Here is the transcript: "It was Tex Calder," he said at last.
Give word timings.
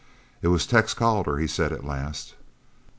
"It 0.41 0.47
was 0.47 0.65
Tex 0.65 0.95
Calder," 0.95 1.37
he 1.37 1.45
said 1.45 1.71
at 1.71 1.85
last. 1.85 2.33